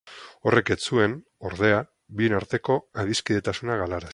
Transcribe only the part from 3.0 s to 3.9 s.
adiskidetasuna